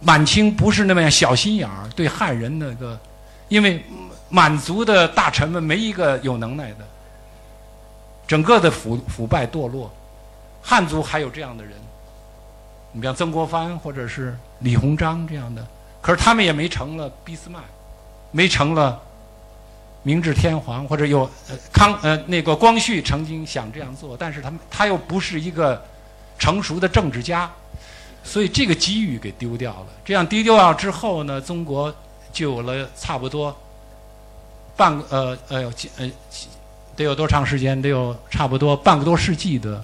[0.00, 2.98] 满清不是那么样小心眼儿，对汉人那个，
[3.48, 3.84] 因为
[4.28, 6.86] 满族的大臣们没一个有能耐的，
[8.26, 9.90] 整个的腐腐败堕落，
[10.62, 11.72] 汉族还有这样的人。
[12.92, 15.66] 你像曾国藩或者是李鸿章这样的，
[16.00, 17.58] 可是他们也没成了俾斯麦，
[18.30, 19.00] 没成了
[20.02, 21.28] 明治天皇，或者有
[21.72, 25.82] 康呃那个光绪曾经想这样做，但是他们他又不是一个
[26.38, 27.50] 成熟的政治家，
[28.22, 29.86] 所以这个机遇给丢掉了。
[30.04, 31.94] 这样丢掉之后呢，中国
[32.32, 33.56] 就有了差不多
[34.76, 36.10] 半个呃呃呃
[36.96, 37.80] 得有多长时间？
[37.80, 39.82] 得有差不多半个多世纪的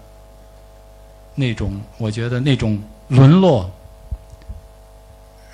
[1.35, 2.81] 那种，我觉得那种。
[3.09, 3.70] 沦落，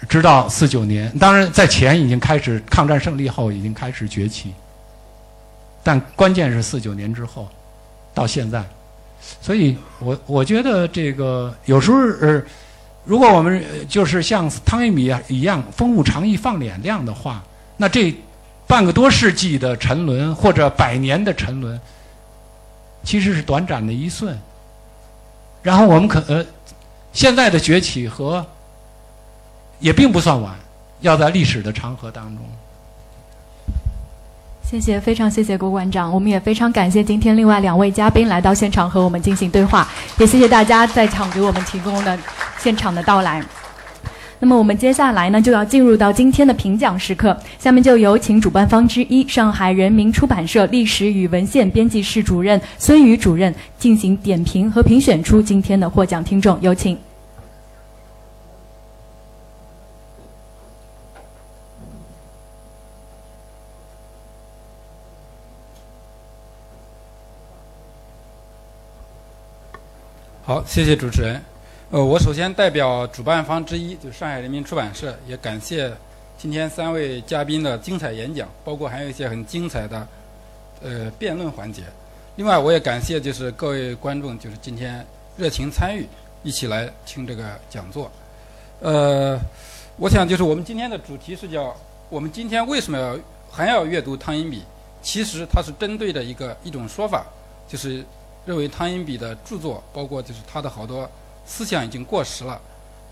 [0.08, 4.54] 直到四九年，当然在前已经开始抗战胜利后已经开始崛起，
[5.82, 7.48] 但关键是四九年之后，
[8.14, 8.64] 到现在，
[9.42, 12.40] 所以我我觉得这个有时候呃，
[13.04, 17.42] 如果我们就是像汤一米一样风物长宜放脸量的话，
[17.76, 18.14] 那这
[18.66, 21.80] 半个多世纪的沉沦或者百年的沉沦，
[23.02, 24.38] 其实是短暂的一瞬，
[25.62, 26.44] 然后我们可呃。
[27.12, 28.46] 现在的崛起和
[29.80, 30.54] 也并不算晚，
[31.00, 32.44] 要在历史的长河当中。
[34.70, 42.16] 谢谢，非常谢谢郭馆长，我们也非常感谢今天另外两位嘉宾来到现场和我们进行对话，也谢谢大家在场给我们提供的
[42.56, 43.42] 现场的到来。
[44.38, 47.36] 那么我们接下来呢，就要进入到今天的评奖时刻。
[47.58, 56.96] 下面就有请主办方之一上海人民出版社历史与文献编辑室主任孙宇主任进行点评和评选出今天的获奖听众，有请。
[70.50, 71.40] 好，谢谢主持人。
[71.92, 75.92] 呃，我首先代表主办方之一，就是上海人民出版社，也感谢
[76.36, 80.08] 今天三位嘉宾的精彩演讲，包括还有一些很精彩的
[80.82, 81.84] 呃辩论环节。
[82.34, 86.04] 另外，我也感谢就是各位观众，就是今天热情参与，
[86.42, 88.10] 一起来听这个讲座。
[88.80, 89.38] 呃，
[89.98, 91.72] 我想就是我们今天的主题是叫
[92.08, 93.16] 我们今天为什么要
[93.48, 94.64] 还要阅读汤因比？
[95.00, 97.24] 其实它是针对的一个一种说法，
[97.68, 98.04] 就是
[98.50, 101.08] 认为汤因比的著作，包括就是他的好多
[101.46, 102.60] 思想已经过时了。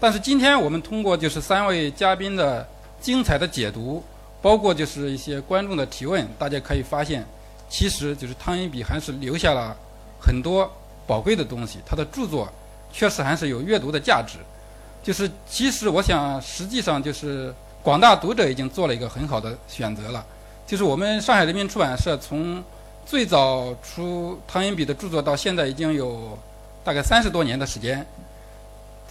[0.00, 2.66] 但是今天我们通过就是三位嘉宾的
[3.00, 4.02] 精彩的解读，
[4.42, 7.24] 包括就是一些观众的提问，大家可以发现，
[7.68, 9.76] 其实就是汤因比还是留下了
[10.20, 10.68] 很多
[11.06, 11.78] 宝贵的东西。
[11.86, 12.52] 他的著作
[12.92, 14.38] 确实还是有阅读的价值。
[15.04, 20.26] 就是其实我想，实际上就是广大读者已经做了一个很好的选择了。
[20.66, 22.60] 就是我们上海人民出版社从
[23.08, 26.38] 最早出唐寅笔的著作到现在已经有
[26.84, 28.06] 大概三十多年的时间。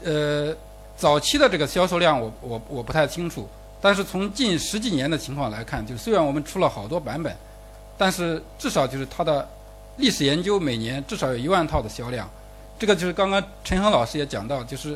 [0.06, 0.56] 呃，
[0.96, 3.50] 早期的这个销售量我我我不太清楚，
[3.82, 7.36] 但是从近十几年的情况来看，就虽然我们出了好多版本，
[7.98, 9.50] 但是至少就是它的
[9.96, 12.30] 历史研究每年至少有一万套的销量。
[12.78, 14.96] 这个就是刚刚陈恒老师也讲到，就是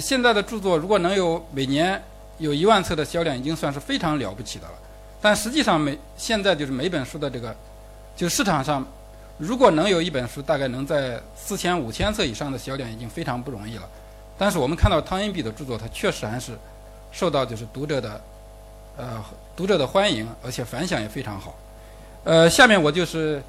[0.00, 2.02] 现在的著作如果能有每年
[2.38, 4.74] 有一万册的销量，已经算是非常了不起的了。
[5.20, 7.54] 但实际上每现在就是每本书的这个，
[8.14, 8.86] 就市场上，
[9.38, 13.88] 如果能有一本书大概能在四千五千册以上的销量，已经非常不容易了。
[14.38, 16.52] 但是我们看到汤因比的著作，它确实还是
[17.10, 18.20] 受到就是读者的，
[18.96, 21.54] 呃读者的欢迎，而且反响也非常好。
[22.24, 23.42] 呃，下面我就是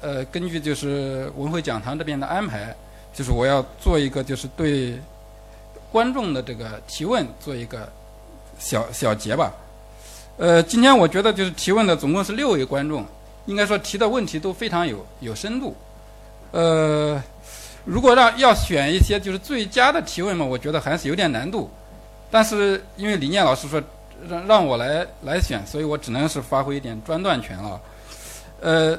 [0.00, 2.74] 呃根据就是文汇讲堂这边的安排，
[3.12, 4.98] 就是我要做一个就是对
[5.92, 7.90] 观众的这个提问做一个
[8.58, 9.52] 小小结吧。
[10.36, 13.06] 呃，今天我觉得就是提问的总共是六位观众，
[13.46, 15.76] 应该说提的问题都非常有有深度。
[16.52, 17.22] 呃，
[17.84, 21.70] 如果让要选一些就是最佳的提问嘛，我觉得还是有点难度。
[22.30, 23.82] 但是因为李念老师说
[24.28, 27.80] 让让我来来选，所以我只能是发挥一点专断权了。
[28.60, 28.98] 呃，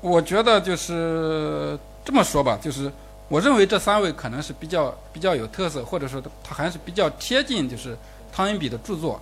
[0.00, 2.90] 我觉得就是这么说吧，就是
[3.28, 7.96] 我认为这三位可能是比较比较有特色，或者说他还是比较贴近就是
[8.32, 9.20] 汤因比的著作。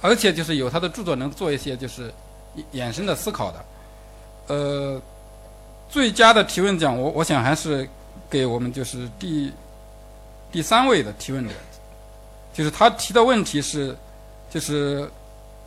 [0.00, 2.12] 而且就是有他的著作能做一些就是
[2.72, 3.64] 衍生的思考的，
[4.46, 5.02] 呃，
[5.88, 7.88] 最佳的提问奖我我想还是
[8.30, 9.52] 给我们就是第
[10.52, 11.54] 第三位的提问者，
[12.54, 13.96] 就是他提的问题是
[14.48, 15.10] 就是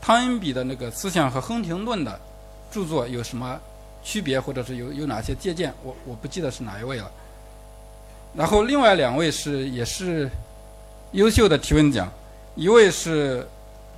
[0.02, 2.18] 汤因比的那个思想和亨廷顿的
[2.72, 3.60] 著作有什么
[4.02, 7.12] 区别，或者是有有哪些借鉴，我我不记得是哪一位了。
[8.34, 10.30] 然后另外两位是也是
[11.12, 12.10] 优秀的提问奖，
[12.56, 13.46] 一位是。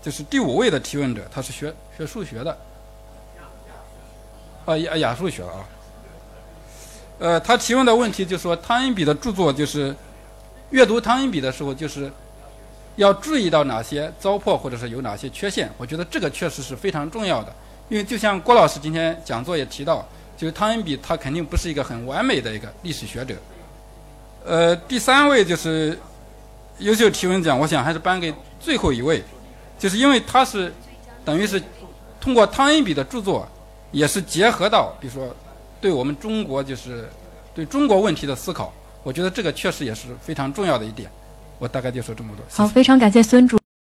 [0.04, 2.58] 就是第五位的提问者，他是学学数学的，
[4.66, 5.64] 啊亚亚数学啊，
[7.20, 9.96] 呃，他提问的问题就是说，汤因比的著作就是
[10.72, 12.12] 阅读汤因比的时候，就是
[12.98, 15.72] 要注意到哪些糟粕或者是有哪些缺陷？
[15.78, 17.56] 我觉得这个确实是非常重要的，
[17.88, 23.36] 因为就像郭老师今天讲座也提到，就是汤因比他肯定不是一个很完美的一个历史学者。
[24.44, 25.98] 呃，第三位就是
[26.80, 29.24] 优秀提问奖，我想还是颁给最后一位。
[29.78, 30.74] 就是因为他是
[31.26, 31.62] 等于是
[32.20, 33.48] 通过汤因比的著作，
[33.92, 35.36] 也是结合到比如说
[35.82, 37.10] 对我们中国就是
[37.54, 41.10] 对中国问题的思考，我觉得这个确实也是非常重要的一点。
[41.60, 42.46] 我大概就说这么多。
[42.50, 43.63] 好，非常感谢孙主。